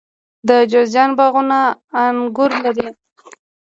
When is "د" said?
0.47-0.49